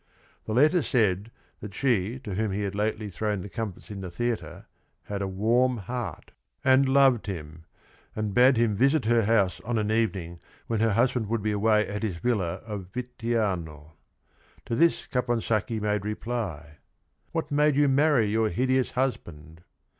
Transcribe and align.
The 0.45 0.55
letter 0.55 0.81
said 0.81 1.29
that 1.59 1.75
she 1.75 2.17
to 2.21 2.33
whom 2.33 2.51
he 2.51 2.63
had 2.63 2.73
lately 2.73 3.11
thrown 3.11 3.41
the 3.41 3.49
comfits 3.49 3.91
in 3.91 4.01
the 4.01 4.09
theatre 4.09 4.65
had 5.03 5.21
a 5.21 5.27
warm 5.27 5.77
heart, 5.77 6.31
and 6.63 6.89
loved 6.89 7.27
him, 7.27 7.65
and 8.15 8.33
bade 8.33 8.57
him 8.57 8.73
visit 8.73 9.05
her 9.05 9.21
house 9.25 9.59
on 9.61 9.77
an 9.77 9.91
evening 9.91 10.39
when 10.65 10.79
her 10.79 10.93
husband 10.93 11.27
would 11.27 11.43
be 11.43 11.51
away 11.51 11.87
at 11.87 12.01
his 12.01 12.15
villa 12.15 12.55
of 12.65 12.91
Vittiano. 12.91 13.91
To 14.65 14.75
this 14.75 15.05
Caponsacchi 15.05 15.79
made 15.79 16.03
reply: 16.03 16.79
"What 17.31 17.51
made 17.51 17.75
you 17.75 17.87
marry 17.87 18.25
your 18.25 18.49
hideous 18.49 18.89
husband?" 18.93 19.61